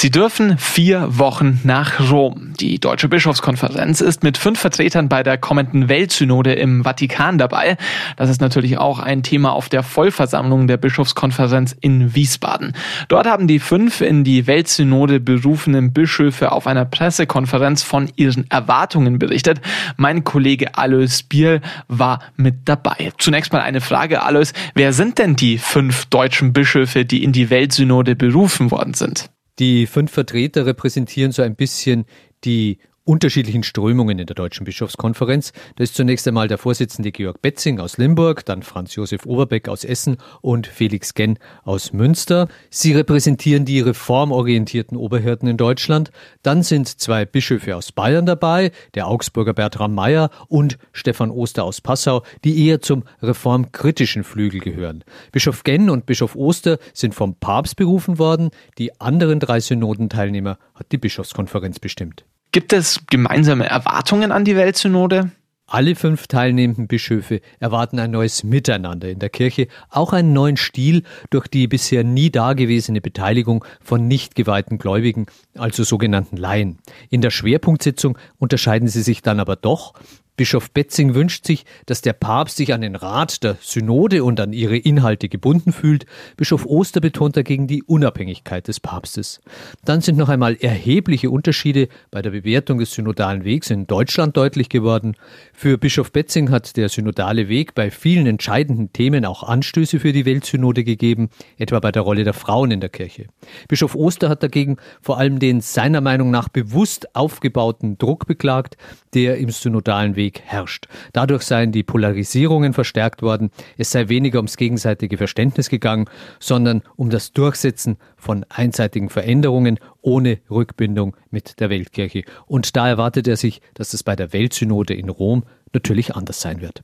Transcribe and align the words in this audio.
Sie 0.00 0.12
dürfen 0.12 0.58
vier 0.58 1.18
Wochen 1.18 1.58
nach 1.64 2.12
Rom. 2.12 2.52
Die 2.60 2.78
Deutsche 2.78 3.08
Bischofskonferenz 3.08 4.00
ist 4.00 4.22
mit 4.22 4.38
fünf 4.38 4.60
Vertretern 4.60 5.08
bei 5.08 5.24
der 5.24 5.38
kommenden 5.38 5.88
Weltsynode 5.88 6.52
im 6.52 6.84
Vatikan 6.84 7.36
dabei. 7.36 7.76
Das 8.16 8.30
ist 8.30 8.40
natürlich 8.40 8.78
auch 8.78 9.00
ein 9.00 9.24
Thema 9.24 9.52
auf 9.52 9.68
der 9.68 9.82
Vollversammlung 9.82 10.68
der 10.68 10.76
Bischofskonferenz 10.76 11.74
in 11.80 12.14
Wiesbaden. 12.14 12.74
Dort 13.08 13.26
haben 13.26 13.48
die 13.48 13.58
fünf 13.58 14.00
in 14.00 14.22
die 14.22 14.46
Weltsynode 14.46 15.18
berufenen 15.18 15.92
Bischöfe 15.92 16.52
auf 16.52 16.68
einer 16.68 16.84
Pressekonferenz 16.84 17.82
von 17.82 18.08
ihren 18.14 18.48
Erwartungen 18.52 19.18
berichtet. 19.18 19.60
Mein 19.96 20.22
Kollege 20.22 20.78
Alois 20.78 21.24
Bier 21.28 21.60
war 21.88 22.20
mit 22.36 22.68
dabei. 22.68 23.10
Zunächst 23.18 23.52
mal 23.52 23.62
eine 23.62 23.80
Frage, 23.80 24.22
Alois. 24.22 24.52
Wer 24.76 24.92
sind 24.92 25.18
denn 25.18 25.34
die 25.34 25.58
fünf 25.58 26.06
deutschen 26.06 26.52
Bischöfe, 26.52 27.04
die 27.04 27.24
in 27.24 27.32
die 27.32 27.50
Weltsynode 27.50 28.14
berufen 28.14 28.70
worden 28.70 28.94
sind? 28.94 29.28
Die 29.58 29.86
fünf 29.86 30.12
Vertreter 30.12 30.66
repräsentieren 30.66 31.32
so 31.32 31.42
ein 31.42 31.56
bisschen 31.56 32.04
die 32.44 32.78
unterschiedlichen 33.08 33.62
Strömungen 33.62 34.18
in 34.18 34.26
der 34.26 34.34
Deutschen 34.34 34.64
Bischofskonferenz. 34.64 35.52
Da 35.76 35.84
ist 35.84 35.94
zunächst 35.94 36.28
einmal 36.28 36.46
der 36.46 36.58
Vorsitzende 36.58 37.10
Georg 37.10 37.40
Betzing 37.40 37.80
aus 37.80 37.96
Limburg, 37.96 38.44
dann 38.44 38.62
Franz 38.62 38.94
Josef 38.96 39.24
Oberbeck 39.24 39.66
aus 39.68 39.82
Essen 39.82 40.18
und 40.42 40.66
Felix 40.66 41.14
Genn 41.14 41.38
aus 41.64 41.94
Münster. 41.94 42.48
Sie 42.68 42.92
repräsentieren 42.92 43.64
die 43.64 43.80
reformorientierten 43.80 44.98
Oberhirten 44.98 45.48
in 45.48 45.56
Deutschland. 45.56 46.10
Dann 46.42 46.62
sind 46.62 46.86
zwei 47.00 47.24
Bischöfe 47.24 47.76
aus 47.76 47.92
Bayern 47.92 48.26
dabei, 48.26 48.72
der 48.94 49.08
Augsburger 49.08 49.54
Bertram 49.54 49.94
Meyer 49.94 50.28
und 50.48 50.76
Stefan 50.92 51.30
Oster 51.30 51.64
aus 51.64 51.80
Passau, 51.80 52.24
die 52.44 52.66
eher 52.66 52.82
zum 52.82 53.04
reformkritischen 53.22 54.22
Flügel 54.22 54.60
gehören. 54.60 55.02
Bischof 55.32 55.64
Genn 55.64 55.88
und 55.88 56.04
Bischof 56.04 56.36
Oster 56.36 56.78
sind 56.92 57.14
vom 57.14 57.36
Papst 57.36 57.76
berufen 57.76 58.18
worden. 58.18 58.50
Die 58.76 59.00
anderen 59.00 59.40
drei 59.40 59.60
Synodenteilnehmer 59.60 60.58
hat 60.74 60.92
die 60.92 60.98
Bischofskonferenz 60.98 61.78
bestimmt. 61.78 62.26
Gibt 62.50 62.72
es 62.72 63.00
gemeinsame 63.10 63.66
Erwartungen 63.66 64.32
an 64.32 64.44
die 64.44 64.56
Weltsynode? 64.56 65.32
Alle 65.66 65.94
fünf 65.94 66.28
teilnehmenden 66.28 66.88
Bischöfe 66.88 67.42
erwarten 67.60 67.98
ein 67.98 68.10
neues 68.10 68.42
Miteinander 68.42 69.10
in 69.10 69.18
der 69.18 69.28
Kirche, 69.28 69.68
auch 69.90 70.14
einen 70.14 70.32
neuen 70.32 70.56
Stil 70.56 71.02
durch 71.28 71.46
die 71.46 71.68
bisher 71.68 72.04
nie 72.04 72.30
dagewesene 72.30 73.02
Beteiligung 73.02 73.66
von 73.82 74.08
nicht 74.08 74.34
geweihten 74.34 74.78
Gläubigen, 74.78 75.26
also 75.58 75.84
sogenannten 75.84 76.38
Laien. 76.38 76.78
In 77.10 77.20
der 77.20 77.28
Schwerpunktsitzung 77.28 78.16
unterscheiden 78.38 78.88
sie 78.88 79.02
sich 79.02 79.20
dann 79.20 79.40
aber 79.40 79.56
doch. 79.56 79.92
Bischof 80.38 80.70
Betzing 80.70 81.16
wünscht 81.16 81.44
sich, 81.44 81.66
dass 81.86 82.00
der 82.00 82.12
Papst 82.12 82.58
sich 82.58 82.72
an 82.72 82.80
den 82.80 82.94
Rat 82.94 83.42
der 83.42 83.56
Synode 83.60 84.22
und 84.22 84.38
an 84.38 84.52
ihre 84.52 84.76
Inhalte 84.76 85.28
gebunden 85.28 85.72
fühlt. 85.72 86.06
Bischof 86.36 86.64
Oster 86.64 87.00
betont 87.00 87.36
dagegen 87.36 87.66
die 87.66 87.82
Unabhängigkeit 87.82 88.68
des 88.68 88.78
Papstes. 88.78 89.40
Dann 89.84 90.00
sind 90.00 90.16
noch 90.16 90.28
einmal 90.28 90.54
erhebliche 90.54 91.28
Unterschiede 91.30 91.88
bei 92.12 92.22
der 92.22 92.30
Bewertung 92.30 92.78
des 92.78 92.94
synodalen 92.94 93.44
Wegs 93.44 93.68
in 93.70 93.88
Deutschland 93.88 94.36
deutlich 94.36 94.68
geworden. 94.68 95.16
Für 95.52 95.76
Bischof 95.76 96.12
Betzing 96.12 96.52
hat 96.52 96.76
der 96.76 96.88
synodale 96.88 97.48
Weg 97.48 97.74
bei 97.74 97.90
vielen 97.90 98.28
entscheidenden 98.28 98.92
Themen 98.92 99.24
auch 99.24 99.42
Anstöße 99.42 99.98
für 99.98 100.12
die 100.12 100.24
Weltsynode 100.24 100.84
gegeben, 100.84 101.30
etwa 101.58 101.80
bei 101.80 101.90
der 101.90 102.02
Rolle 102.02 102.22
der 102.22 102.32
Frauen 102.32 102.70
in 102.70 102.78
der 102.78 102.90
Kirche. 102.90 103.26
Bischof 103.66 103.96
Oster 103.96 104.28
hat 104.28 104.44
dagegen 104.44 104.76
vor 105.02 105.18
allem 105.18 105.40
den 105.40 105.60
seiner 105.62 106.00
Meinung 106.00 106.30
nach 106.30 106.48
bewusst 106.48 107.16
aufgebauten 107.16 107.98
Druck 107.98 108.28
beklagt, 108.28 108.76
der 109.14 109.38
im 109.38 109.50
synodalen 109.50 110.14
Weg 110.14 110.27
herrscht. 110.44 110.86
Dadurch 111.12 111.42
seien 111.42 111.72
die 111.72 111.82
Polarisierungen 111.82 112.72
verstärkt 112.72 113.22
worden, 113.22 113.50
es 113.76 113.90
sei 113.90 114.08
weniger 114.08 114.38
ums 114.38 114.56
gegenseitige 114.56 115.16
Verständnis 115.16 115.68
gegangen, 115.68 116.06
sondern 116.40 116.82
um 116.96 117.10
das 117.10 117.32
Durchsetzen 117.32 117.96
von 118.16 118.44
einseitigen 118.48 119.08
Veränderungen 119.08 119.78
ohne 120.00 120.38
Rückbindung 120.50 121.16
mit 121.30 121.60
der 121.60 121.70
Weltkirche. 121.70 122.22
Und 122.46 122.76
da 122.76 122.88
erwartet 122.88 123.28
er 123.28 123.36
sich, 123.36 123.60
dass 123.74 123.94
es 123.94 124.02
bei 124.02 124.16
der 124.16 124.32
Weltsynode 124.32 124.94
in 124.94 125.08
Rom 125.08 125.44
natürlich 125.72 126.14
anders 126.14 126.40
sein 126.40 126.60
wird. 126.60 126.82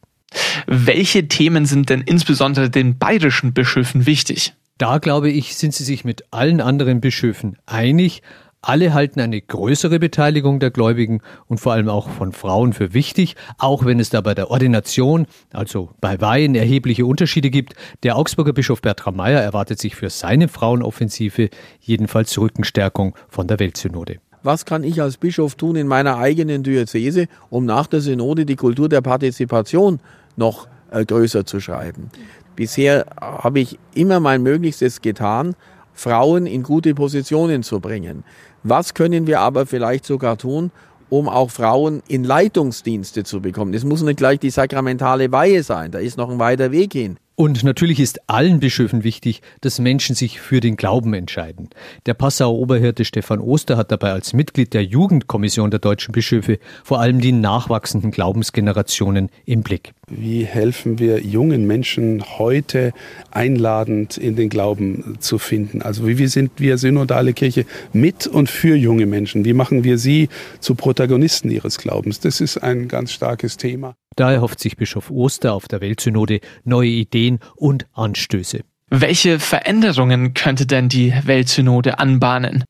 Welche 0.67 1.29
Themen 1.29 1.67
sind 1.67 1.91
denn 1.91 2.01
insbesondere 2.01 2.71
den 2.71 2.99
bayerischen 2.99 3.53
Bischöfen 3.53 4.07
wichtig? 4.07 4.55
Da 4.79 4.99
glaube 4.99 5.31
ich, 5.31 5.55
sind 5.55 5.73
sie 5.73 5.85
sich 5.85 6.05
mit 6.05 6.25
allen 6.33 6.61
anderen 6.61 7.01
Bischöfen 7.01 7.57
einig. 7.65 8.23
Alle 8.67 8.95
halten 8.95 9.21
eine 9.21 9.43
größere 9.43 9.99
Beteiligung 9.99 10.59
der 10.59 10.71
Gläubigen 10.71 11.21
und 11.49 11.61
vor 11.61 11.75
allem 11.75 11.91
auch 11.91 12.09
von 12.09 12.33
Frauen 12.33 12.73
für 12.73 12.95
wichtig, 12.95 13.37
auch 13.59 13.85
wenn 13.85 14.01
es 14.01 14.09
da 14.09 14.23
bei 14.23 14.35
der 14.35 14.51
Ordination, 14.51 15.27
also 15.53 15.91
bei 16.01 16.19
Weihen, 16.23 16.55
erhebliche 16.55 17.05
Unterschiede 17.05 17.51
gibt. 17.51 17.75
Der 18.05 18.17
Augsburger 18.17 18.55
Bischof 18.55 18.81
Bertram 18.81 19.17
Meyer 19.17 19.43
erwartet 19.43 19.79
sich 19.81 19.97
für 19.97 20.09
seine 20.09 20.49
Frauenoffensive 20.49 21.51
jedenfalls 21.79 22.39
Rückenstärkung 22.39 23.15
von 23.29 23.47
der 23.49 23.61
Weltsynode. 23.61 24.17
Was 24.43 24.65
kann 24.65 24.83
ich 24.83 25.03
als 25.03 25.19
Bischof 25.19 25.57
tun 25.57 25.77
in 25.77 25.87
meiner 25.87 26.17
eigenen 26.17 26.63
Diözese, 26.63 27.27
um 27.51 27.67
nach 27.67 27.87
der 27.87 28.01
Synode 28.01 28.47
die 28.47 28.57
Kultur 28.57 28.89
der 28.89 29.03
Partizipation 29.03 30.01
noch 30.37 30.69
äh, 30.91 31.05
größer 31.05 31.45
zu 31.45 31.61
schreiben? 31.61 32.11
Bisher 32.57 33.05
habe 33.21 33.61
ich 33.61 33.79
immer 33.95 34.21
mein 34.21 34.43
Möglichstes 34.43 35.03
getan, 35.03 35.55
Frauen 35.93 36.47
in 36.47 36.63
gute 36.63 36.95
Positionen 36.95 37.63
zu 37.63 37.81
bringen. 37.81 38.25
Was 38.67 38.95
können 38.95 39.27
wir 39.27 39.41
aber 39.41 39.67
vielleicht 39.67 40.07
sogar 40.07 40.39
tun, 40.39 40.71
um 41.11 41.29
auch 41.29 41.51
Frauen 41.51 42.03
in 42.09 42.25
Leitungsdienste 42.25 43.23
zu 43.23 43.43
bekommen? 43.43 43.75
Es 43.75 43.85
muss 43.85 44.01
nicht 44.01 44.17
gleich 44.17 44.39
die 44.39 44.49
sakramentale 44.49 45.31
Weihe 45.31 45.63
sein, 45.63 45.91
da 45.91 45.99
ist 45.99 46.17
noch 46.17 46.31
ein 46.31 46.39
weiter 46.39 46.73
Weg 46.73 46.95
hin. 46.95 47.19
Und 47.37 47.65
natürlich 47.65 47.99
ist 47.99 48.31
allen 48.31 48.61
Bischöfen 48.61 49.03
wichtig, 49.03 49.43
dass 49.61 49.81
Menschen 49.81 50.15
sich 50.15 50.41
für 50.41 50.61
den 50.61 50.77
Glauben 50.77 51.15
entscheiden. 51.15 51.69
Der 52.07 52.15
Passauer 52.15 52.57
Oberhirte 52.57 53.05
Stefan 53.05 53.41
Oster 53.41 53.77
hat 53.77 53.91
dabei 53.91 54.13
als 54.13 54.35
Mitglied 54.35 54.73
der 54.73 54.85
Jugendkommission 54.85 55.73
der 55.73 55.81
deutschen 55.81 56.13
Bischöfe 56.13 56.61
vor 56.85 57.01
allem 57.01 57.21
die 57.21 57.33
nachwachsenden 57.33 58.13
Glaubensgenerationen 58.13 59.31
im 59.47 59.65
Blick. 59.65 59.95
Wie 60.09 60.45
helfen 60.45 61.01
wir 61.01 61.23
jungen 61.23 61.67
Menschen 61.67 62.23
heute 62.39 62.93
einladend 63.33 64.17
in 64.17 64.37
den 64.37 64.49
Glauben 64.49 65.17
zu 65.19 65.39
finden? 65.39 65.83
Also 65.83 66.07
wie 66.07 66.27
sind 66.29 66.53
wir 66.59 66.79
synodale 66.79 67.33
Kirche 67.33 67.67
mit 67.93 68.29
und 68.29 68.49
für 68.49 68.77
junge 68.77 69.07
Menschen? 69.07 69.45
Wie 69.45 69.55
machen 69.55 69.83
wir 69.83 69.99
sie 69.99 70.29
zu 70.61 70.77
Protagonisten 70.77 71.51
ihres 71.51 71.79
Glaubens? 71.79 72.21
Das 72.21 72.41
ist 72.41 72.59
ein 72.59 72.87
ganz 72.87 73.11
starkes 73.11 73.57
Thema. 73.57 73.97
Da 74.17 74.33
erhofft 74.33 74.61
sich 74.61 74.77
Bischof 74.77 75.11
Oster 75.11 75.53
auf 75.53 75.69
der 75.69 75.81
Weltsynode 75.81 76.41
neue 76.65 76.89
Ideen 76.89 77.41
und 77.57 77.87
Anstöße. 77.93 78.61
Welche 78.91 79.41
Veränderungen 79.41 80.35
könnte 80.35 80.67
denn 80.67 80.89
die 80.89 81.13
Weltsynode 81.25 81.99
anbahnen? 81.99 82.65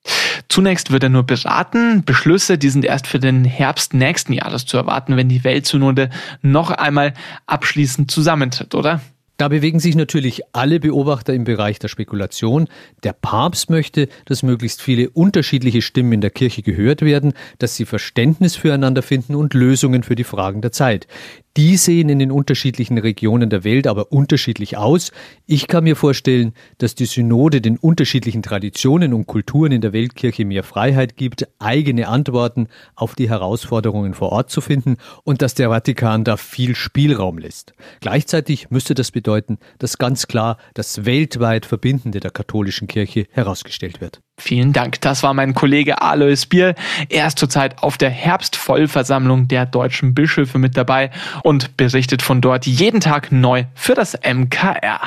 Zunächst 0.49 0.91
wird 0.91 1.03
er 1.03 1.09
nur 1.09 1.25
beraten. 1.25 2.05
Beschlüsse, 2.05 2.56
die 2.59 2.69
sind 2.69 2.84
erst 2.84 3.06
für 3.06 3.19
den 3.19 3.44
Herbst 3.44 3.93
nächsten 3.93 4.32
Jahres 4.32 4.66
zu 4.66 4.77
erwarten, 4.77 5.16
wenn 5.16 5.28
die 5.28 5.44
Weltsynode 5.44 6.10
noch 6.43 6.71
einmal 6.71 7.15
abschließend 7.47 8.11
zusammentritt, 8.11 8.75
oder? 8.75 9.00
Da 9.37 9.49
bewegen 9.49 9.81
sich 9.81 9.97
natürlich 9.97 10.43
alle 10.53 10.78
Beobachter 10.78 11.34
im 11.34 11.43
Bereich 11.43 11.81
der 11.81 11.89
Spekulation. 11.89 12.69
Der 13.03 13.12
Papst 13.12 13.69
möchte, 13.69 14.09
dass 14.27 14.45
möglichst 14.45 14.81
viele 14.81 15.11
unterschiedliche 15.11 15.83
Stimmen 15.83 16.12
in 16.12 16.21
der 16.21 16.31
Kirche 16.31 16.62
gehört 16.62 17.03
werden, 17.03 17.33
dass 17.59 17.75
sie 17.75 17.84
Verständnis 17.84 18.55
füreinander 18.55 19.03
finden 19.03 19.34
und 19.34 19.53
Lösungen 19.55 20.05
für 20.05 20.15
die 20.15 20.25
Fragen 20.25 20.61
der 20.61 20.71
Zeit. 20.71 21.09
Die 21.56 21.76
sehen 21.76 22.09
in 22.09 22.19
den 22.19 22.32
unterschiedlichen 22.32 22.98
Regionen 22.98 23.48
der 23.48 23.62
Welt 23.62 23.87
aber 23.87 24.10
unterschiedlich 24.10 24.76
aus. 24.76 25.12
Ich 25.47 25.69
kann 25.69 25.84
mir 25.84 25.94
vorstellen, 25.94 26.53
dass 26.78 26.97
die 26.97 27.06
Synode 27.06 27.60
den 27.60 27.76
unterschiedlichen 27.76 28.42
Traditionen 28.42 29.15
und 29.15 29.28
Kulturen 29.28 29.70
in 29.70 29.81
der 29.81 29.93
Weltkirche 29.93 30.44
mehr 30.44 30.64
Freiheit 30.64 31.17
gibt, 31.17 31.46
eigene 31.61 32.08
Antworten 32.08 32.67
auf 32.96 33.14
die 33.14 33.29
Herausforderungen 33.29 34.14
vor 34.14 34.32
Ort 34.32 34.50
zu 34.50 34.61
finden 34.61 34.96
und 35.23 35.43
dass 35.43 35.55
der 35.55 35.69
Vatikan 35.69 36.25
da 36.25 36.37
viel 36.37 36.75
Spielraum 36.75 37.38
lässt. 37.38 37.73
Gleichzeitig 38.00 38.70
müsste 38.70 38.94
das 38.94 39.12
bedeuten, 39.12 39.58
dass 39.79 39.99
ganz 39.99 40.26
klar 40.26 40.58
das 40.75 41.05
weltweit 41.05 41.67
Verbindende 41.67 42.19
der 42.19 42.32
katholischen 42.32 42.88
Kirche 42.88 43.26
herausgestellt 43.31 44.00
wird. 44.00 44.23
Vielen 44.36 44.72
Dank. 44.72 45.00
Das 45.00 45.22
war 45.22 45.32
mein 45.32 45.54
Kollege 45.54 46.02
Alois 46.02 46.46
Bier. 46.48 46.75
Er 47.08 47.26
ist 47.26 47.38
zurzeit 47.38 47.82
auf 47.82 47.96
der 47.96 48.10
Herbstvollversammlung 48.10 49.48
der 49.48 49.64
deutschen 49.64 50.12
Bischöfe 50.14 50.58
mit 50.58 50.76
dabei 50.76 51.10
und 51.42 51.76
berichtet 51.76 52.20
von 52.20 52.40
dort 52.40 52.66
jeden 52.66 53.00
Tag 53.00 53.31
neu 53.31 53.64
für 53.75 53.94
das 53.94 54.19
MKR. 54.22 55.00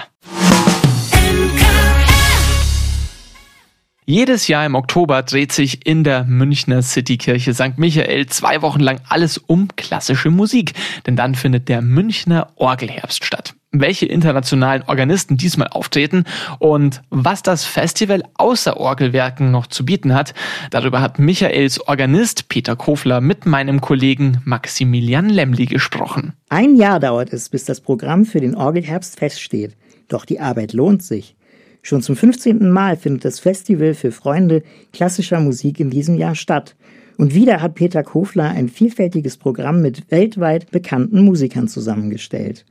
Jedes 4.09 4.47
Jahr 4.47 4.65
im 4.65 4.75
Oktober 4.75 5.21
dreht 5.21 5.51
sich 5.51 5.85
in 5.85 6.05
der 6.05 6.23
Münchner 6.23 6.81
Citykirche 6.81 7.53
St. 7.53 7.77
Michael 7.77 8.27
zwei 8.27 8.61
Wochen 8.61 8.79
lang 8.79 9.01
alles 9.09 9.37
um 9.37 9.67
klassische 9.75 10.29
Musik, 10.29 10.73
denn 11.05 11.17
dann 11.17 11.35
findet 11.35 11.67
der 11.67 11.81
Münchner 11.81 12.47
Orgelherbst 12.55 13.25
statt. 13.25 13.53
Welche 13.81 14.05
internationalen 14.05 14.83
Organisten 14.87 15.37
diesmal 15.37 15.67
auftreten 15.67 16.23
und 16.59 17.01
was 17.09 17.43
das 17.43 17.65
Festival 17.65 18.23
außer 18.35 18.77
Orgelwerken 18.77 19.51
noch 19.51 19.67
zu 19.67 19.85
bieten 19.85 20.13
hat. 20.13 20.33
Darüber 20.71 21.01
hat 21.01 21.19
Michaels 21.19 21.79
Organist 21.87 22.49
Peter 22.49 22.75
Kofler 22.75 23.21
mit 23.21 23.45
meinem 23.45 23.81
Kollegen 23.81 24.41
Maximilian 24.45 25.29
Lemli 25.29 25.65
gesprochen. 25.65 26.33
Ein 26.49 26.75
Jahr 26.75 26.99
dauert 26.99 27.33
es, 27.33 27.49
bis 27.49 27.65
das 27.65 27.81
Programm 27.81 28.25
für 28.25 28.39
den 28.39 28.55
Orgelherbst 28.55 29.17
feststeht. 29.17 29.75
Doch 30.07 30.25
die 30.25 30.39
Arbeit 30.39 30.73
lohnt 30.73 31.03
sich. 31.03 31.35
Schon 31.81 32.01
zum 32.01 32.15
15. 32.15 32.69
Mal 32.69 32.97
findet 32.97 33.25
das 33.25 33.39
Festival 33.39 33.93
für 33.93 34.11
Freunde 34.11 34.63
klassischer 34.91 35.39
Musik 35.39 35.79
in 35.79 35.89
diesem 35.89 36.17
Jahr 36.17 36.35
statt. 36.35 36.75
Und 37.17 37.33
wieder 37.33 37.61
hat 37.61 37.75
Peter 37.75 38.03
Kofler 38.03 38.49
ein 38.49 38.69
vielfältiges 38.69 39.37
Programm 39.37 39.81
mit 39.81 40.11
weltweit 40.11 40.69
bekannten 40.71 41.21
Musikern 41.21 41.67
zusammengestellt. 41.67 42.65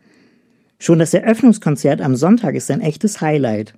Schon 0.79 0.99
das 0.99 1.15
Eröffnungskonzert 1.15 2.01
am 2.01 2.17
Sonntag 2.17 2.55
ist 2.55 2.71
ein 2.71 2.81
echtes 2.81 3.21
Highlight. 3.21 3.75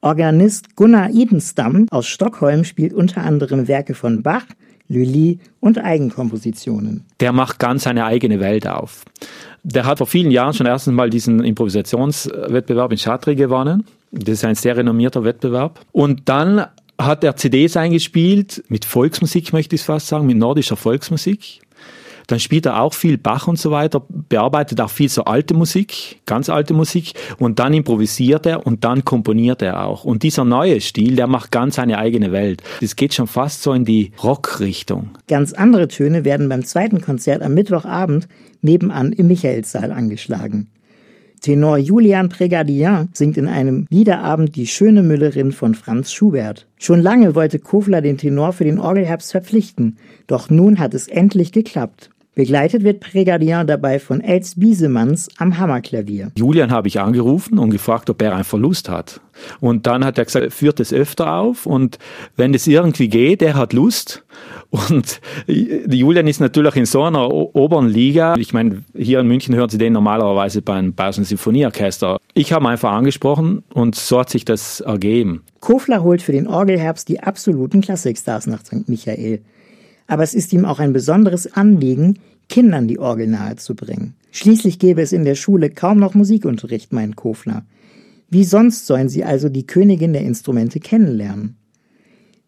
Organist 0.00 0.76
Gunnar 0.76 1.10
Idenstam 1.10 1.86
aus 1.90 2.06
Stockholm 2.06 2.64
spielt 2.64 2.92
unter 2.92 3.22
anderem 3.22 3.68
Werke 3.68 3.94
von 3.94 4.22
Bach, 4.22 4.44
Lully 4.88 5.38
und 5.60 5.78
Eigenkompositionen. 5.78 7.04
Der 7.20 7.32
macht 7.32 7.58
ganz 7.58 7.84
seine 7.84 8.04
eigene 8.04 8.40
Welt 8.40 8.66
auf. 8.66 9.04
Der 9.62 9.86
hat 9.86 9.98
vor 9.98 10.06
vielen 10.06 10.30
Jahren 10.30 10.52
schon 10.54 10.66
erstens 10.66 10.94
mal 10.94 11.08
diesen 11.08 11.44
Improvisationswettbewerb 11.44 12.92
in 12.92 12.98
Chartres 12.98 13.36
gewonnen. 13.36 13.84
Das 14.10 14.34
ist 14.34 14.44
ein 14.44 14.56
sehr 14.56 14.76
renommierter 14.76 15.24
Wettbewerb. 15.24 15.80
Und 15.92 16.28
dann 16.28 16.66
hat 16.98 17.24
er 17.24 17.36
CDs 17.36 17.76
eingespielt 17.76 18.64
mit 18.68 18.84
Volksmusik, 18.84 19.52
möchte 19.52 19.76
ich 19.76 19.82
fast 19.82 20.08
sagen, 20.08 20.26
mit 20.26 20.36
nordischer 20.36 20.76
Volksmusik. 20.76 21.60
Dann 22.32 22.40
spielt 22.40 22.64
er 22.64 22.80
auch 22.80 22.94
viel 22.94 23.18
Bach 23.18 23.46
und 23.46 23.58
so 23.58 23.70
weiter, 23.72 24.02
bearbeitet 24.08 24.80
auch 24.80 24.88
viel 24.88 25.10
so 25.10 25.24
alte 25.24 25.52
Musik, 25.52 26.22
ganz 26.24 26.48
alte 26.48 26.72
Musik 26.72 27.12
und 27.38 27.58
dann 27.58 27.74
improvisiert 27.74 28.46
er 28.46 28.66
und 28.66 28.84
dann 28.84 29.04
komponiert 29.04 29.60
er 29.60 29.84
auch. 29.84 30.04
Und 30.04 30.22
dieser 30.22 30.46
neue 30.46 30.80
Stil, 30.80 31.14
der 31.16 31.26
macht 31.26 31.50
ganz 31.50 31.74
seine 31.74 31.98
eigene 31.98 32.32
Welt. 32.32 32.62
Das 32.80 32.96
geht 32.96 33.12
schon 33.12 33.26
fast 33.26 33.62
so 33.62 33.74
in 33.74 33.84
die 33.84 34.12
Rockrichtung. 34.24 35.10
Ganz 35.28 35.52
andere 35.52 35.88
Töne 35.88 36.24
werden 36.24 36.48
beim 36.48 36.64
zweiten 36.64 37.02
Konzert 37.02 37.42
am 37.42 37.52
Mittwochabend 37.52 38.28
nebenan 38.62 39.12
im 39.12 39.26
Michaelssaal 39.26 39.92
angeschlagen. 39.92 40.68
Tenor 41.42 41.76
Julian 41.76 42.28
Prégardien 42.28 43.08
singt 43.12 43.36
in 43.36 43.48
einem 43.48 43.86
Liederabend 43.90 44.54
Die 44.54 44.68
schöne 44.68 45.02
Müllerin 45.02 45.50
von 45.50 45.74
Franz 45.74 46.12
Schubert. 46.12 46.68
Schon 46.78 47.02
lange 47.02 47.34
wollte 47.34 47.58
Kofler 47.58 48.00
den 48.00 48.16
Tenor 48.16 48.52
für 48.52 48.62
den 48.62 48.78
Orgelherbst 48.78 49.32
verpflichten, 49.32 49.98
doch 50.28 50.50
nun 50.50 50.78
hat 50.78 50.94
es 50.94 51.08
endlich 51.08 51.50
geklappt. 51.50 52.11
Begleitet 52.34 52.82
wird 52.82 53.04
Prégardien 53.04 53.64
dabei 53.64 53.98
von 53.98 54.22
Els 54.22 54.54
Biesemanns 54.58 55.28
am 55.36 55.58
Hammerklavier. 55.58 56.32
Julian 56.34 56.70
habe 56.70 56.88
ich 56.88 56.98
angerufen 56.98 57.58
und 57.58 57.68
gefragt, 57.68 58.08
ob 58.08 58.22
er 58.22 58.34
einen 58.34 58.44
Verlust 58.44 58.88
hat. 58.88 59.20
Und 59.60 59.86
dann 59.86 60.02
hat 60.02 60.16
er 60.16 60.24
gesagt, 60.24 60.46
er 60.46 60.50
führt 60.50 60.80
es 60.80 60.94
öfter 60.94 61.34
auf 61.34 61.66
und 61.66 61.98
wenn 62.36 62.54
es 62.54 62.66
irgendwie 62.66 63.08
geht, 63.08 63.42
er 63.42 63.54
hat 63.54 63.74
Lust. 63.74 64.24
Und 64.70 65.20
Julian 65.46 66.26
ist 66.26 66.40
natürlich 66.40 66.76
in 66.76 66.86
so 66.86 67.02
einer 67.02 67.30
oberen 67.30 67.88
Liga. 67.88 68.34
Ich 68.38 68.54
meine, 68.54 68.82
hier 68.96 69.20
in 69.20 69.28
München 69.28 69.54
hören 69.54 69.68
Sie 69.68 69.76
den 69.76 69.92
normalerweise 69.92 70.62
beim 70.62 70.94
Bayerischen 70.94 71.24
Sinfonieorchester. 71.24 72.18
Ich 72.32 72.54
habe 72.54 72.66
einfach 72.66 72.92
angesprochen 72.92 73.62
und 73.74 73.94
so 73.94 74.20
hat 74.20 74.30
sich 74.30 74.46
das 74.46 74.80
ergeben. 74.80 75.42
Kofler 75.60 76.02
holt 76.02 76.22
für 76.22 76.32
den 76.32 76.46
Orgelherbst 76.46 77.10
die 77.10 77.20
absoluten 77.20 77.82
Klassikstars 77.82 78.46
nach 78.46 78.64
St. 78.64 78.88
Michael. 78.88 79.42
Aber 80.06 80.22
es 80.22 80.34
ist 80.34 80.52
ihm 80.52 80.64
auch 80.64 80.78
ein 80.78 80.92
besonderes 80.92 81.52
Anliegen, 81.52 82.18
Kindern 82.48 82.88
die 82.88 82.98
Orgel 82.98 83.28
nahezubringen. 83.28 84.14
Schließlich 84.30 84.78
gäbe 84.78 85.02
es 85.02 85.12
in 85.12 85.24
der 85.24 85.34
Schule 85.34 85.70
kaum 85.70 85.98
noch 85.98 86.14
Musikunterricht, 86.14 86.92
meint 86.92 87.16
Kofler. 87.16 87.64
Wie 88.28 88.44
sonst 88.44 88.86
sollen 88.86 89.08
sie 89.08 89.24
also 89.24 89.48
die 89.48 89.66
Königin 89.66 90.12
der 90.12 90.22
Instrumente 90.22 90.80
kennenlernen? 90.80 91.56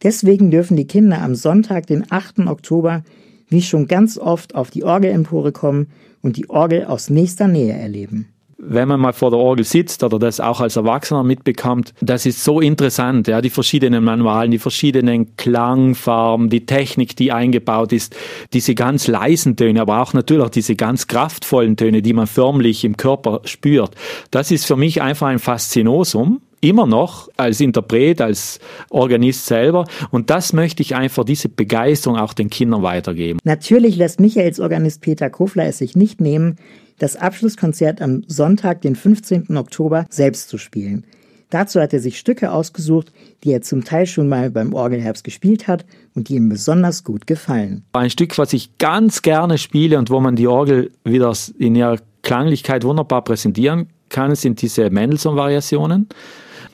Deswegen 0.03 0.51
dürfen 0.51 0.77
die 0.77 0.87
Kinder 0.87 1.23
am 1.23 1.35
Sonntag, 1.35 1.87
den 1.87 2.05
8. 2.11 2.41
Oktober, 2.41 3.05
wie 3.49 3.63
schon 3.63 3.87
ganz 3.87 4.19
oft 4.19 4.55
auf 4.55 4.71
die 4.71 4.85
Orgelempore 4.85 5.53
kommen 5.53 5.89
und 6.23 6.37
die 6.37 6.51
Orgel 6.51 6.85
aus 6.85 7.11
nächster 7.11 7.49
Nähe 7.49 7.75
erleben 7.75 8.34
wenn 8.67 8.89
man 8.89 9.01
mal 9.01 9.13
vor 9.13 9.31
der 9.31 9.39
Orgel 9.39 9.65
sitzt 9.65 10.03
oder 10.03 10.19
das 10.19 10.41
auch 10.41 10.61
als 10.61 10.77
Erwachsener 10.77 11.23
mitbekommt, 11.23 11.95
das 12.01 12.27
ist 12.27 12.43
so 12.43 12.61
interessant, 12.61 13.29
ja, 13.29 13.41
die 13.41 13.51
verschiedenen 13.51 14.05
Manualen, 14.05 14.51
die 14.51 14.59
verschiedenen 14.59 15.37
Klangfarben, 15.37 16.51
die 16.51 16.67
Technik, 16.67 17.17
die 17.17 17.33
eingebaut 17.33 17.93
ist, 17.93 18.17
diese 18.53 18.75
ganz 18.75 19.07
leisen 19.07 19.57
Töne, 19.57 19.81
aber 19.81 20.01
auch 20.01 20.13
natürlich 20.13 20.51
diese 20.51 20.77
ganz 20.77 21.07
kraftvollen 21.07 21.77
Töne, 21.77 22.03
die 22.03 22.13
man 22.13 22.27
förmlich 22.27 22.85
im 22.85 22.97
Körper 22.97 23.41
spürt. 23.45 23.93
Das 24.31 24.51
ist 24.51 24.67
für 24.67 24.77
mich 24.77 25.03
einfach 25.03 25.29
ein 25.29 25.39
Faszinosum 25.39 26.41
immer 26.65 26.87
noch 26.87 27.29
als 27.37 27.61
Interpret, 27.61 28.21
als 28.21 28.59
Organist 28.89 29.47
selber. 29.47 29.87
Und 30.11 30.31
das 30.31 30.53
möchte 30.53 30.83
ich 30.83 30.95
einfach, 30.95 31.25
diese 31.25 31.49
Begeisterung 31.49 32.19
auch 32.19 32.33
den 32.33 32.51
Kindern 32.51 32.83
weitergeben. 32.83 33.39
Natürlich 33.45 33.97
lässt 33.97 34.19
Michaels 34.19 34.59
Organist 34.59 35.03
Peter 35.03 35.31
Kofler 35.31 35.67
es 35.67 35.79
sich 35.79 35.95
nicht 35.95 36.21
nehmen, 36.21 36.57
das 36.99 37.17
Abschlusskonzert 37.17 38.01
am 38.01 38.23
Sonntag, 38.27 38.81
den 38.83 38.97
15. 38.97 39.57
Oktober, 39.57 40.07
selbst 40.09 40.49
zu 40.49 40.59
spielen. 40.59 41.05
Dazu 41.51 41.81
hat 41.81 41.93
er 41.93 42.01
sich 42.01 42.19
Stücke 42.19 42.51
ausgesucht, 42.51 43.13
die 43.45 43.53
er 43.53 43.61
zum 43.61 43.85
Teil 43.85 44.07
schon 44.07 44.29
mal 44.29 44.51
beim 44.51 44.73
Orgelherbst 44.73 45.23
gespielt 45.23 45.69
hat 45.69 45.85
und 46.15 46.29
die 46.29 46.37
ihm 46.37 46.49
besonders 46.49 47.05
gut 47.05 47.27
gefallen. 47.27 47.85
Ein 47.93 48.11
Stück, 48.11 48.39
was 48.39 48.53
ich 48.53 48.79
ganz 48.79 49.23
gerne 49.23 49.59
spiele 49.59 49.99
und 49.99 50.11
wo 50.11 50.21
man 50.21 50.35
die 50.35 50.49
Orgel 50.49 50.91
wieder 51.05 51.33
in 51.59 51.77
ihrer 51.77 51.99
Klanglichkeit 52.23 52.85
wunderbar 52.85 53.23
präsentieren 53.23 53.89
kann, 54.09 54.35
sind 54.35 54.63
diese 54.63 54.91
Mendelssohn-Variationen. 54.91 56.09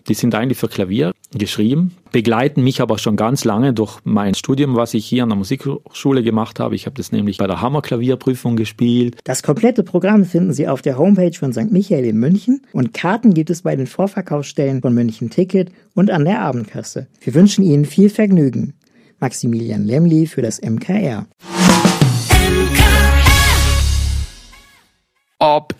Die 0.08 0.14
sind 0.14 0.34
eigentlich 0.34 0.58
für 0.58 0.68
Klavier 0.68 1.12
geschrieben, 1.32 1.94
begleiten 2.12 2.62
mich 2.62 2.80
aber 2.80 2.98
schon 2.98 3.16
ganz 3.16 3.44
lange 3.44 3.72
durch 3.72 3.98
mein 4.04 4.34
Studium, 4.34 4.74
was 4.74 4.94
ich 4.94 5.06
hier 5.06 5.22
an 5.22 5.28
der 5.28 5.38
Musikschule 5.38 6.22
gemacht 6.22 6.58
habe. 6.58 6.74
Ich 6.74 6.86
habe 6.86 6.96
das 6.96 7.12
nämlich 7.12 7.38
bei 7.38 7.46
der 7.46 7.60
Hammerklavierprüfung 7.60 8.56
gespielt. 8.56 9.16
Das 9.24 9.42
komplette 9.42 9.82
Programm 9.82 10.24
finden 10.24 10.52
Sie 10.52 10.66
auf 10.66 10.82
der 10.82 10.98
Homepage 10.98 11.36
von 11.38 11.52
St. 11.52 11.70
Michael 11.70 12.04
in 12.04 12.16
München 12.16 12.62
und 12.72 12.94
Karten 12.94 13.34
gibt 13.34 13.50
es 13.50 13.62
bei 13.62 13.76
den 13.76 13.86
Vorverkaufsstellen 13.86 14.82
von 14.82 14.94
München 14.94 15.30
Ticket 15.30 15.70
und 15.94 16.10
an 16.10 16.24
der 16.24 16.40
Abendkasse. 16.40 17.06
Wir 17.20 17.34
wünschen 17.34 17.64
Ihnen 17.64 17.84
viel 17.84 18.10
Vergnügen. 18.10 18.74
Maximilian 19.20 19.84
Lemli 19.84 20.26
für 20.26 20.42
das 20.42 20.60
MKR. 20.62 21.26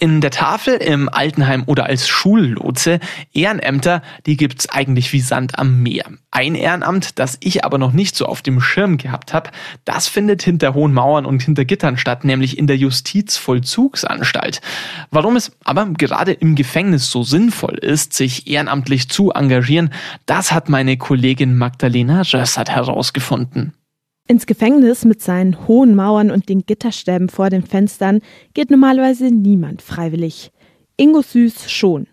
In 0.00 0.20
der 0.23 0.31
Tafel, 0.31 0.75
im 0.76 1.08
Altenheim 1.08 1.62
oder 1.67 1.85
als 1.85 2.08
Schullotse, 2.08 3.00
Ehrenämter, 3.32 4.02
die 4.25 4.37
gibt's 4.37 4.69
eigentlich 4.69 5.12
wie 5.12 5.20
Sand 5.20 5.58
am 5.58 5.82
Meer. 5.82 6.06
Ein 6.31 6.55
Ehrenamt, 6.55 7.19
das 7.19 7.37
ich 7.41 7.64
aber 7.64 7.76
noch 7.76 7.93
nicht 7.93 8.17
so 8.17 8.25
auf 8.25 8.41
dem 8.41 8.61
Schirm 8.61 8.97
gehabt 8.97 9.35
habe, 9.35 9.50
das 9.85 10.09
findet 10.09 10.42
hinter 10.42 10.75
hohen 10.75 10.95
Mauern 10.95 11.26
und 11.26 11.42
hinter 11.42 11.66
Gittern 11.66 11.99
statt, 11.99 12.25
nämlich 12.25 12.57
in 12.57 12.66
der 12.66 12.78
Justizvollzugsanstalt. 12.78 14.62
Warum 15.11 15.37
es 15.37 15.52
aber 15.64 15.87
gerade 15.87 16.33
im 16.33 16.54
Gefängnis 16.54 17.11
so 17.11 17.23
sinnvoll 17.23 17.75
ist, 17.75 18.14
sich 18.14 18.47
ehrenamtlich 18.47 19.11
zu 19.11 19.33
engagieren, 19.33 19.90
das 20.25 20.50
hat 20.50 20.71
meine 20.71 20.97
Kollegin 20.97 21.59
Magdalena 21.59 22.23
Rössert 22.23 22.71
herausgefunden. 22.71 23.75
Ins 24.30 24.46
Gefängnis 24.46 25.04
mit 25.04 25.20
seinen 25.20 25.66
hohen 25.66 25.96
Mauern 25.96 26.30
und 26.30 26.49
den 26.49 26.64
Gitterstäben 26.64 27.28
vor 27.28 27.50
den 27.50 27.64
Fenstern 27.64 28.20
geht 28.54 28.70
normalerweise 28.70 29.25
niemand 29.25 29.82
freiwillig. 29.82 30.52
Ingo 30.96 31.20
Süß 31.20 31.68
schon. 31.68 32.06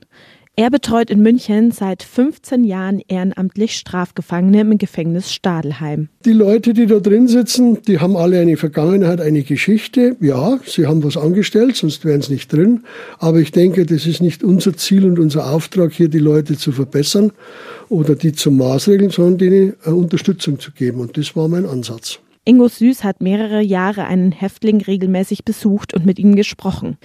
Er 0.60 0.72
betreut 0.72 1.12
in 1.12 1.22
München 1.22 1.70
seit 1.70 2.02
15 2.02 2.64
Jahren 2.64 3.00
ehrenamtlich 3.08 3.76
Strafgefangene 3.76 4.62
im 4.62 4.80
Gefängnis 4.80 5.32
Stadelheim. 5.32 6.10
Die 6.26 6.34
Leute, 6.34 6.74
die 6.74 6.88
da 6.88 7.00
drin 7.00 7.28
sitzen, 7.28 7.84
die 7.84 8.00
haben 8.00 8.18
alle 8.18 8.40
eine 8.40 8.58
Vergangenheit, 8.58 9.22
eine 9.22 9.44
Geschichte. 9.44 10.16
Ja, 10.20 10.58
sie 10.66 10.88
haben 10.88 11.04
was 11.04 11.16
angestellt, 11.16 11.76
sonst 11.76 12.06
wären 12.06 12.24
sie 12.24 12.34
nicht 12.34 12.52
drin. 12.52 12.86
Aber 13.20 13.38
ich 13.38 13.52
denke, 13.52 13.86
das 13.86 14.08
ist 14.08 14.20
nicht 14.20 14.44
unser 14.44 14.76
Ziel 14.76 15.06
und 15.06 15.20
unser 15.20 15.48
Auftrag, 15.48 15.94
hier 15.94 16.10
die 16.10 16.18
Leute 16.18 16.58
zu 16.58 16.72
verbessern 16.72 17.34
oder 17.88 18.16
die 18.16 18.34
zu 18.34 18.50
maßregeln, 18.50 19.12
sondern 19.12 19.38
denen 19.38 19.74
Unterstützung 19.86 20.60
zu 20.60 20.72
geben. 20.72 21.02
Und 21.02 21.18
das 21.18 21.36
war 21.36 21.48
mein 21.48 21.68
Ansatz. 21.68 22.18
Ingo 22.48 22.70
Süß 22.70 23.04
hat 23.04 23.22
mehrere 23.22 23.62
Jahre 23.62 24.06
einen 24.06 24.32
Häftling 24.32 24.80
regelmäßig 24.80 25.44
besucht 25.44 25.94
und 25.94 26.06
mit 26.06 26.18
ihm 26.18 26.34
gesprochen. 26.34 26.96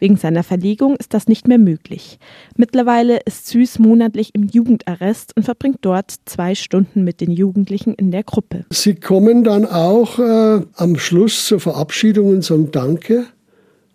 Wegen 0.00 0.16
seiner 0.16 0.42
Verlegung 0.42 0.96
ist 0.96 1.14
das 1.14 1.28
nicht 1.28 1.46
mehr 1.46 1.58
möglich. 1.58 2.18
Mittlerweile 2.56 3.20
ist 3.24 3.46
Süß 3.46 3.78
monatlich 3.78 4.30
im 4.34 4.42
Jugendarrest 4.42 5.36
und 5.36 5.44
verbringt 5.44 5.78
dort 5.82 6.12
zwei 6.24 6.56
Stunden 6.56 7.04
mit 7.04 7.20
den 7.20 7.30
Jugendlichen 7.30 7.94
in 7.94 8.10
der 8.10 8.24
Gruppe. 8.24 8.64
Sie 8.70 8.96
kommen 8.96 9.44
dann 9.44 9.66
auch 9.66 10.18
äh, 10.18 10.62
am 10.74 10.98
Schluss 10.98 11.46
zur 11.46 11.60
Verabschiedung 11.60 12.30
und 12.30 12.42
sagen 12.42 12.72
Danke, 12.72 13.26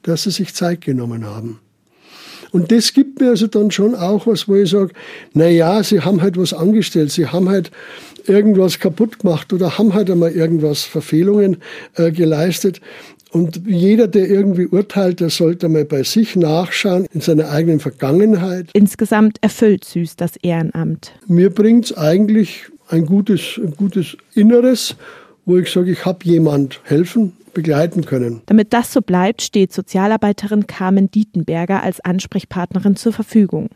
dass 0.04 0.24
Sie 0.24 0.32
sich 0.32 0.54
Zeit 0.54 0.80
genommen 0.80 1.26
haben. 1.26 1.60
Und 2.54 2.72
das 2.72 2.94
gibt 2.94 3.20
mir 3.20 3.30
also 3.30 3.48
dann 3.48 3.72
schon 3.72 3.96
auch 3.96 4.28
was, 4.28 4.48
wo 4.48 4.56
ich 4.56 4.70
sage, 4.70 4.94
na 5.34 5.48
ja, 5.48 5.82
sie 5.82 6.02
haben 6.02 6.22
halt 6.22 6.38
was 6.38 6.54
angestellt, 6.54 7.12
sie 7.12 7.28
haben 7.28 7.50
halt 7.50 7.72
irgendwas 8.28 8.80
kaputt 8.80 9.20
gemacht 9.20 9.52
oder 9.52 9.78
haben 9.80 9.96
halt 9.96 10.10
einmal 10.10 10.32
irgendwas 10.32 10.84
Verfehlungen 10.84 11.58
äh, 11.96 12.12
geleistet. 12.12 12.80
Und 13.32 13.64
jeder, 13.66 14.08
der 14.08 14.30
irgendwie 14.30 14.68
urteilt, 14.68 15.20
der 15.20 15.32
sollte 15.32 15.68
mal 15.68 15.84
bei 15.84 16.04
sich 16.04 16.36
nachschauen, 16.36 17.08
in 17.12 17.22
seiner 17.22 17.50
eigenen 17.50 17.80
Vergangenheit. 17.80 18.68
Insgesamt 18.74 19.40
erfüllt 19.42 19.84
Süß 19.84 20.16
das 20.18 20.36
Ehrenamt. 20.38 21.14
Mir 21.28 21.50
bringt 21.50 21.86
es 21.86 21.98
eigentlich 21.98 22.68
ein 22.90 23.08
gutes, 23.08 23.58
ein 23.58 23.74
gutes 23.76 24.16
Inneres, 24.36 24.96
wo 25.46 25.58
ich 25.58 25.72
sage, 25.72 25.92
ich 25.92 26.06
habe 26.06 26.20
jemand 26.24 26.80
helfen, 26.84 27.34
begleiten 27.54 28.06
können. 28.06 28.42
Damit 28.46 28.74
das 28.74 28.92
so 28.92 29.02
bleibt, 29.02 29.42
steht 29.42 29.74
Sozialarbeiterin 29.74 30.68
Carmen 30.68 31.10
Dietenberger 31.12 31.82
als 31.84 32.00
Ansprechpartnerin 32.00 32.96
zur 32.96 33.14
Verfügung. 33.14 33.70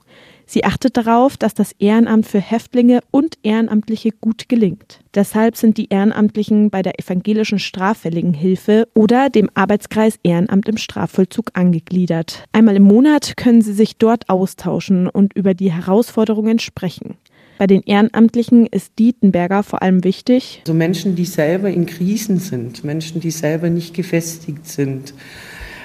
Sie 0.49 0.63
achtet 0.63 0.95
darauf, 0.95 1.35
dass 1.35 1.53
das 1.53 1.73
Ehrenamt 1.73 2.25
für 2.25 2.39
Häftlinge 2.39 3.01
und 3.11 3.37
Ehrenamtliche 3.43 4.11
gut 4.11 4.47
gelingt. 4.47 5.01
Deshalb 5.13 5.57
sind 5.57 5.77
die 5.77 5.89
Ehrenamtlichen 5.89 6.69
bei 6.69 6.81
der 6.81 6.97
evangelischen 6.99 7.59
Straffälligenhilfe 7.59 8.87
oder 8.93 9.29
dem 9.29 9.49
Arbeitskreis 9.55 10.17
Ehrenamt 10.23 10.69
im 10.69 10.77
Strafvollzug 10.77 11.51
angegliedert. 11.53 12.45
Einmal 12.53 12.77
im 12.77 12.83
Monat 12.83 13.35
können 13.35 13.61
sie 13.61 13.73
sich 13.73 13.97
dort 13.97 14.29
austauschen 14.29 15.09
und 15.09 15.33
über 15.33 15.53
die 15.53 15.73
Herausforderungen 15.73 16.59
sprechen. 16.59 17.17
Bei 17.57 17.67
den 17.67 17.81
Ehrenamtlichen 17.81 18.67
ist 18.67 18.99
Dietenberger 18.99 19.63
vor 19.63 19.81
allem 19.81 20.03
wichtig. 20.03 20.61
So 20.67 20.73
Menschen, 20.73 21.15
die 21.15 21.25
selber 21.25 21.69
in 21.69 21.85
Krisen 21.85 22.37
sind, 22.37 22.83
Menschen, 22.83 23.19
die 23.19 23.31
selber 23.31 23.69
nicht 23.69 23.95
gefestigt 23.95 24.67
sind, 24.67 25.13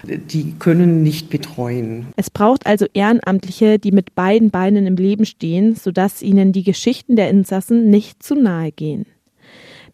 die 0.05 0.53
können 0.59 1.03
nicht 1.03 1.31
betreuen. 1.31 2.09
Es 2.17 2.29
braucht 2.29 2.67
also 2.67 2.87
Ehrenamtliche, 2.93 3.79
die 3.79 3.93
mit 3.93 4.15
beiden 4.15 4.51
Beinen 4.51 4.87
im 4.87 4.97
Leben 4.97 5.25
stehen, 5.25 5.75
sodass 5.75 6.23
ihnen 6.23 6.53
die 6.53 6.65
Geschichten 6.65 7.17
der 7.17 7.31
Insassen 7.31 7.89
nicht 7.89 8.23
zu 8.23 8.35
nahe 8.35 8.73
gehen. 8.73 9.07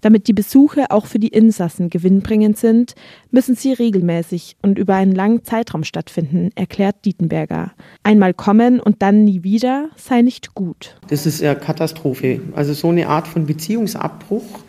Damit 0.00 0.28
die 0.28 0.32
Besuche 0.32 0.90
auch 0.90 1.06
für 1.06 1.18
die 1.18 1.28
Insassen 1.28 1.90
gewinnbringend 1.90 2.56
sind, 2.56 2.94
müssen 3.30 3.54
sie 3.56 3.72
regelmäßig 3.72 4.56
und 4.62 4.78
über 4.78 4.94
einen 4.94 5.14
langen 5.14 5.44
Zeitraum 5.44 5.82
stattfinden, 5.82 6.50
erklärt 6.54 7.04
Dietenberger. 7.04 7.72
Einmal 8.02 8.34
kommen 8.34 8.80
und 8.80 9.02
dann 9.02 9.24
nie 9.24 9.42
wieder 9.42 9.88
sei 9.96 10.22
nicht 10.22 10.54
gut. 10.54 10.96
Das 11.08 11.26
ist 11.26 11.40
ja 11.40 11.54
Katastrophe. 11.54 12.40
Also 12.54 12.74
so 12.74 12.88
eine 12.90 13.08
Art 13.08 13.26
von 13.26 13.46
Beziehungsabbruch, 13.46 14.60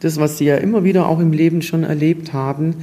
das, 0.00 0.18
was 0.18 0.38
Sie 0.38 0.44
ja 0.44 0.56
immer 0.56 0.84
wieder 0.84 1.08
auch 1.08 1.18
im 1.18 1.32
Leben 1.32 1.60
schon 1.62 1.82
erlebt 1.82 2.32
haben, 2.32 2.76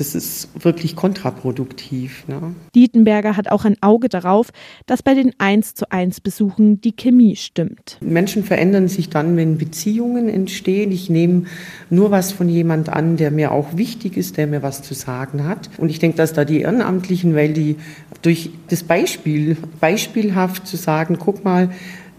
das 0.00 0.14
ist 0.14 0.48
wirklich 0.64 0.96
kontraproduktiv. 0.96 2.24
Ne? 2.28 2.54
Dietenberger 2.74 3.36
hat 3.36 3.50
auch 3.50 3.64
ein 3.64 3.76
Auge 3.80 4.08
darauf, 4.08 4.50
dass 4.86 5.02
bei 5.02 5.14
den 5.14 5.32
1 5.38 5.74
zu 5.74 5.90
1 5.90 6.20
Besuchen 6.20 6.80
die 6.80 6.92
Chemie 6.92 7.36
stimmt. 7.36 7.98
Menschen 8.00 8.44
verändern 8.44 8.88
sich 8.88 9.08
dann, 9.08 9.36
wenn 9.36 9.58
Beziehungen 9.58 10.28
entstehen. 10.28 10.92
Ich 10.92 11.10
nehme 11.10 11.44
nur 11.90 12.10
was 12.10 12.32
von 12.32 12.48
jemand 12.48 12.88
an, 12.88 13.16
der 13.16 13.30
mir 13.30 13.52
auch 13.52 13.76
wichtig 13.76 14.16
ist, 14.16 14.36
der 14.36 14.46
mir 14.46 14.62
was 14.62 14.82
zu 14.82 14.94
sagen 14.94 15.44
hat. 15.44 15.70
Und 15.78 15.88
ich 15.90 15.98
denke, 15.98 16.16
dass 16.16 16.32
da 16.32 16.44
die 16.44 16.60
Ehrenamtlichen, 16.60 17.34
weil 17.34 17.52
die 17.52 17.76
durch 18.22 18.50
das 18.68 18.82
Beispiel, 18.82 19.56
beispielhaft 19.80 20.66
zu 20.66 20.76
sagen, 20.76 21.18
guck 21.18 21.44
mal, 21.44 21.70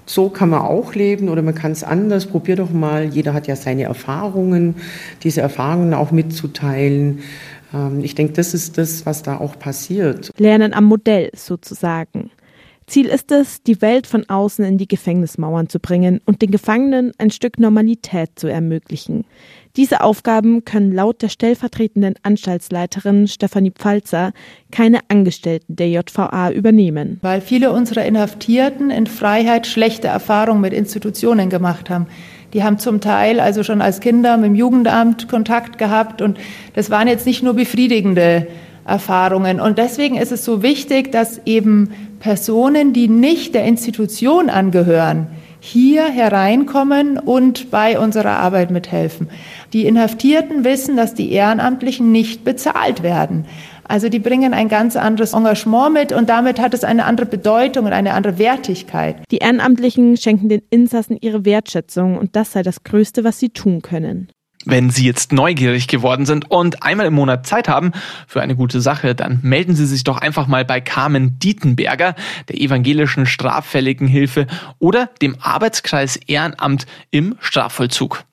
so 0.05 0.29
kann 0.29 0.50
man 0.50 0.62
auch 0.62 0.94
leben 0.94 1.29
oder 1.29 1.41
man 1.41 1.55
kann 1.55 1.72
es 1.72 1.84
anders. 1.84 2.27
Probier 2.27 2.55
doch 2.55 2.72
mal. 2.72 3.05
Jeder 3.05 3.34
hat 3.34 3.48
ja 3.48 3.55
seine 3.55 3.84
Erfahrungen, 3.84 4.75
diese 5.24 5.41
Erfahrungen 5.41 5.94
auch 5.94 6.12
mitzuteilen. 6.12 7.20
Ähm, 7.75 8.03
ich 8.03 8.15
denke, 8.15 8.34
das 8.34 8.53
ist 8.53 8.77
das, 8.77 9.05
was 9.05 9.22
da 9.22 9.38
auch 9.38 9.60
passiert. 9.60 10.32
Lernen 10.38 10.74
am 10.74 10.86
Modell 10.86 11.29
sozusagen. 11.36 12.32
Ziel 12.88 13.08
ist 13.08 13.32
es, 13.32 13.63
die 13.63 13.82
Welt 13.82 14.05
von 14.05 14.29
außen 14.29 14.63
in 14.63 14.77
die 14.77 14.88
Gefängnismauern 14.88 15.70
zu 15.70 15.79
bringen 15.79 16.22
und 16.25 16.44
den 16.44 16.51
Gefangenen 16.51 17.13
ein 17.17 17.32
Stück 17.32 17.60
Normalität 17.60 18.29
zu 18.36 18.48
ermöglichen. 18.48 19.25
Diese 19.75 20.01
Aufgaben 20.01 20.63
können 20.65 20.94
laut 20.94 21.24
der 21.24 21.29
stellvertretenden 21.29 22.13
Anstaltsleiterin 22.22 23.27
Stefanie 23.27 23.72
Pfalzer 23.72 24.34
keine 24.72 25.00
Angestellten 25.08 25.75
der 25.75 25.89
JVA 25.89 26.51
übernehmen. 26.51 27.17
Weil 27.24 27.41
viele 27.41 27.72
unserer 27.72 28.05
Inhaftierten 28.05 28.91
in 28.91 29.08
Freiheit 29.08 29.65
schlechte 29.65 30.08
Erfahrungen 30.08 30.62
mit 30.62 30.72
Institutionen 30.72 31.50
gemacht 31.50 31.89
haben. 31.89 32.05
Die 32.55 32.63
haben 32.63 32.79
zum 32.79 33.01
Teil 33.01 33.41
also 33.41 33.63
schon 33.63 33.81
als 33.81 34.00
Kinder 34.00 34.38
mit 34.38 34.45
dem 34.45 34.55
Jugendamt 34.55 35.27
Kontakt 35.27 35.77
gehabt 35.77 36.21
und 36.21 36.38
das 36.74 36.89
waren 36.89 37.09
jetzt 37.09 37.25
nicht 37.25 37.43
nur 37.43 37.53
befriedigende 37.53 38.47
Erfahrungen. 38.85 39.59
Und 39.59 39.77
deswegen 39.77 40.15
ist 40.15 40.31
es 40.31 40.45
so 40.45 40.63
wichtig, 40.63 41.12
dass 41.12 41.41
eben 41.43 41.89
Personen, 42.21 42.93
die 42.93 43.09
nicht 43.09 43.55
der 43.55 43.65
Institution 43.65 44.50
angehören, 44.50 45.27
hier 45.59 46.05
hereinkommen 46.05 47.19
und 47.19 47.71
bei 47.71 48.00
unserer 48.00 48.38
Arbeit 48.38 48.71
mithelfen. 48.71 49.27
Die 49.74 49.85
Inhaftierten 49.85 50.63
wissen, 50.63 50.95
dass 50.95 51.13
die 51.13 51.33
Ehrenamtlichen 51.33 52.13
nicht 52.13 52.45
bezahlt 52.45 53.03
werden. 53.03 53.43
Also 53.87 54.09
die 54.09 54.19
bringen 54.19 54.53
ein 54.53 54.67
ganz 54.67 54.95
anderes 54.95 55.33
Engagement 55.33 55.93
mit 55.93 56.11
und 56.11 56.29
damit 56.29 56.59
hat 56.59 56.73
es 56.73 56.83
eine 56.83 57.05
andere 57.05 57.25
Bedeutung 57.25 57.85
und 57.85 57.93
eine 57.93 58.13
andere 58.13 58.37
Wertigkeit. 58.37 59.17
Die 59.31 59.37
Ehrenamtlichen 59.37 60.17
schenken 60.17 60.49
den 60.49 60.61
Insassen 60.69 61.17
ihre 61.19 61.45
Wertschätzung 61.45 62.17
und 62.17 62.35
das 62.35 62.51
sei 62.51 62.63
das 62.63 62.83
Größte, 62.83 63.23
was 63.23 63.39
sie 63.39 63.49
tun 63.49 63.81
können. 63.81 64.29
Wenn 64.67 64.89
Sie 64.89 65.05
jetzt 65.05 65.31
neugierig 65.31 65.87
geworden 65.87 66.25
sind 66.25 66.49
und 66.49 66.81
einmal 66.81 67.05
im 67.05 67.13
Monat 67.13 67.45
Zeit 67.45 67.69
haben 67.69 67.91
für 68.25 68.41
eine 68.41 68.55
gute 68.55 68.81
Sache, 68.81 69.13
dann 69.13 69.39
melden 69.43 69.75
Sie 69.75 69.85
sich 69.85 70.03
doch 70.03 70.17
einfach 70.17 70.47
mal 70.47 70.65
bei 70.65 70.81
Carmen 70.81 71.37
Dietenberger, 71.37 72.15
der 72.49 72.59
evangelischen 72.59 73.27
Straffälligenhilfe 73.27 74.47
oder 74.79 75.11
dem 75.21 75.37
Arbeitskreis 75.39 76.15
Ehrenamt 76.15 76.87
im 77.11 77.35
Strafvollzug. 77.41 78.25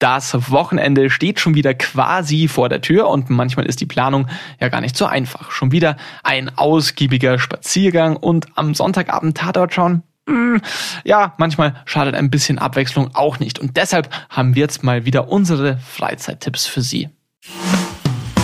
Das 0.00 0.50
Wochenende 0.50 1.10
steht 1.10 1.40
schon 1.40 1.54
wieder 1.54 1.74
quasi 1.74 2.48
vor 2.48 2.70
der 2.70 2.80
Tür 2.80 3.08
und 3.08 3.28
manchmal 3.28 3.66
ist 3.66 3.82
die 3.82 3.86
Planung 3.86 4.28
ja 4.58 4.70
gar 4.70 4.80
nicht 4.80 4.96
so 4.96 5.04
einfach. 5.04 5.50
Schon 5.50 5.72
wieder 5.72 5.98
ein 6.24 6.50
ausgiebiger 6.56 7.38
Spaziergang 7.38 8.16
und 8.16 8.46
am 8.54 8.72
Sonntagabend 8.72 9.36
Tatort 9.36 9.74
schauen. 9.74 10.02
Hm, 10.26 10.62
ja, 11.04 11.34
manchmal 11.36 11.74
schadet 11.84 12.14
ein 12.14 12.30
bisschen 12.30 12.58
Abwechslung 12.58 13.10
auch 13.12 13.40
nicht. 13.40 13.58
Und 13.58 13.76
deshalb 13.76 14.08
haben 14.30 14.54
wir 14.54 14.62
jetzt 14.62 14.82
mal 14.82 15.04
wieder 15.04 15.28
unsere 15.28 15.76
Freizeittipps 15.76 16.66
für 16.66 16.80
Sie. 16.80 17.10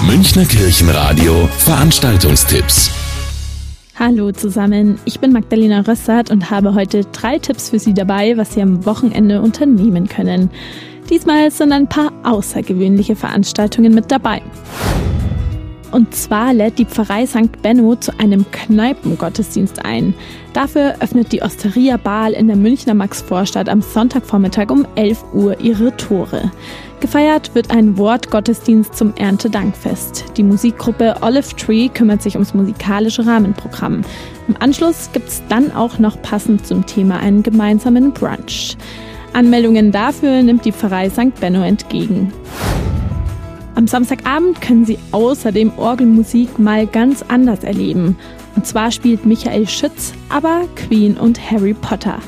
Münchner 0.03 0.45
Kirchenradio 0.45 1.49
Veranstaltungstipps. 1.61 2.91
Hallo 3.99 4.31
zusammen, 4.31 4.99
ich 5.07 5.21
bin 5.21 5.33
Magdalena 5.33 5.81
Rössert 5.81 6.31
und 6.31 6.51
habe 6.51 6.75
heute 6.75 7.07
drei 7.07 7.39
Tipps 7.39 7.71
für 7.71 7.79
Sie 7.79 7.95
dabei, 7.95 8.37
was 8.37 8.53
Sie 8.53 8.61
am 8.61 8.85
Wochenende 8.85 9.41
unternehmen 9.41 10.07
können. 10.07 10.51
Diesmal 11.11 11.51
sind 11.51 11.73
ein 11.73 11.89
paar 11.89 12.13
außergewöhnliche 12.25 13.15
Veranstaltungen 13.15 13.95
mit 13.95 14.11
dabei. 14.11 14.43
Und 15.93 16.15
zwar 16.15 16.53
lädt 16.53 16.79
die 16.79 16.85
Pfarrei 16.85 17.27
St. 17.27 17.63
Benno 17.63 17.95
zu 17.95 18.19
einem 18.19 18.45
Kneipengottesdienst 18.51 19.85
ein. 19.85 20.15
Dafür 20.53 20.97
öffnet 21.01 21.33
die 21.33 21.43
Osteria 21.43 21.97
Baal 21.97 22.33
in 22.33 22.49
der 22.49 22.57
Münchner 22.57 22.95
Maxvorstadt 22.95 23.69
am 23.69 23.81
Sonntagvormittag 23.81 24.71
um 24.71 24.87
11 24.97 25.25
Uhr 25.33 25.61
ihre 25.61 25.97
Tore. 25.97 26.51
Gefeiert 27.01 27.55
wird 27.55 27.71
ein 27.71 27.97
Wortgottesdienst 27.97 28.97
zum 28.97 29.15
Erntedankfest. 29.15 30.25
Die 30.37 30.43
Musikgruppe 30.43 31.17
Olive 31.21 31.55
Tree 31.57 31.89
kümmert 31.89 32.21
sich 32.21 32.35
ums 32.35 32.53
musikalische 32.53 33.25
Rahmenprogramm. 33.25 34.03
Im 34.49 34.57
Anschluss 34.59 35.11
gibt 35.13 35.29
es 35.29 35.43
dann 35.49 35.71
auch 35.73 35.99
noch 35.99 36.21
passend 36.21 36.67
zum 36.67 36.85
Thema 36.85 37.21
einen 37.21 37.43
gemeinsamen 37.43 38.13
Brunch. 38.13 38.77
Anmeldungen 39.37 39.93
dafür 39.93 40.43
nimmt 40.43 40.65
die 40.65 40.73
Pfarrei 40.73 41.11
St. 41.11 41.39
Benno 41.39 41.63
entgegen. 41.63 42.33
Am 43.75 43.87
Samstagabend 43.87 44.63
können 44.63 44.87
Sie 44.87 44.99
außerdem 45.13 45.73
Orgelmusik 45.77 46.59
mal 46.59 46.87
ganz 46.87 47.23
anders 47.29 47.63
erleben. 47.63 48.17
Und 48.57 48.67
zwar 48.67 48.91
spielt 48.91 49.27
Michael 49.27 49.69
Schütz, 49.69 50.15
aber 50.31 50.63
Queen 50.75 51.19
und 51.19 51.39
Harry 51.51 51.75
Potter. 51.75 52.19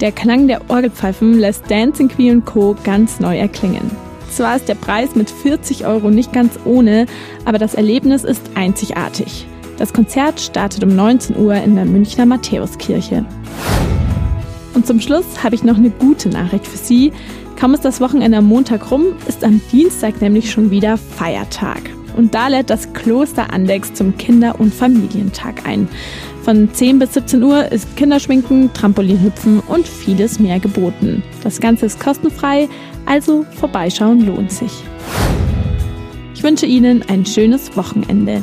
Der 0.00 0.12
Klang 0.12 0.48
der 0.48 0.62
Orgelpfeifen 0.70 1.38
lässt 1.38 1.70
Dancing 1.70 2.08
Queen 2.08 2.42
Co. 2.42 2.74
ganz 2.84 3.20
neu 3.20 3.36
erklingen. 3.36 3.90
Zwar 4.30 4.56
ist 4.56 4.66
der 4.66 4.76
Preis 4.76 5.14
mit 5.14 5.28
40 5.28 5.84
Euro 5.84 6.08
nicht 6.08 6.32
ganz 6.32 6.58
ohne, 6.64 7.04
aber 7.44 7.58
das 7.58 7.74
Erlebnis 7.74 8.24
ist 8.24 8.52
einzigartig. 8.54 9.46
Das 9.76 9.92
Konzert 9.92 10.40
startet 10.40 10.82
um 10.84 10.96
19 10.96 11.36
Uhr 11.36 11.54
in 11.56 11.76
der 11.76 11.84
Münchner 11.84 12.24
Matthäuskirche. 12.24 13.26
Und 14.76 14.86
zum 14.86 15.00
Schluss 15.00 15.42
habe 15.42 15.54
ich 15.54 15.64
noch 15.64 15.78
eine 15.78 15.88
gute 15.88 16.28
Nachricht 16.28 16.66
für 16.66 16.76
Sie. 16.76 17.10
Kaum 17.58 17.72
ist 17.72 17.86
das 17.86 18.02
Wochenende 18.02 18.36
am 18.36 18.44
Montag 18.44 18.90
rum, 18.90 19.06
ist 19.26 19.42
am 19.42 19.58
Dienstag 19.72 20.20
nämlich 20.20 20.50
schon 20.50 20.70
wieder 20.70 20.98
Feiertag. 20.98 21.80
Und 22.14 22.34
da 22.34 22.48
lädt 22.48 22.68
das 22.68 22.92
Kloster 22.92 23.50
Andex 23.54 23.94
zum 23.94 24.18
Kinder- 24.18 24.60
und 24.60 24.74
Familientag 24.74 25.66
ein. 25.66 25.88
Von 26.42 26.68
10 26.70 26.98
bis 26.98 27.14
17 27.14 27.42
Uhr 27.42 27.72
ist 27.72 27.96
Kinderschminken, 27.96 28.70
Trampolinhüpfen 28.74 29.60
und 29.60 29.88
vieles 29.88 30.38
mehr 30.38 30.60
geboten. 30.60 31.22
Das 31.42 31.58
Ganze 31.58 31.86
ist 31.86 31.98
kostenfrei, 31.98 32.68
also 33.06 33.46
vorbeischauen 33.58 34.26
lohnt 34.26 34.52
sich. 34.52 34.72
Ich 36.34 36.42
wünsche 36.42 36.66
Ihnen 36.66 37.02
ein 37.08 37.24
schönes 37.24 37.74
Wochenende. 37.78 38.42